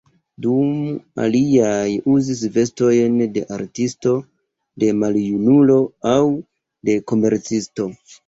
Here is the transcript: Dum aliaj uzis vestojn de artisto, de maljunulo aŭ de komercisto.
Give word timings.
Dum 0.43 0.69
aliaj 1.25 1.89
uzis 2.13 2.39
vestojn 2.55 3.19
de 3.35 3.43
artisto, 3.57 4.15
de 4.85 4.89
maljunulo 5.03 5.77
aŭ 6.15 6.19
de 6.91 6.99
komercisto. 7.13 7.89